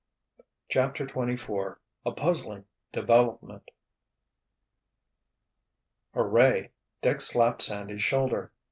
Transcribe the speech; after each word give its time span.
CHAPTER 0.67 1.05
XXIV 1.05 1.75
A 2.07 2.11
PUZZLING 2.11 2.65
DEVELOPMENT 2.91 3.69
"Hooray!" 6.15 6.71
Dick 7.03 7.21
slapped 7.21 7.61
Sandy's 7.61 8.01
shoulder. 8.01 8.51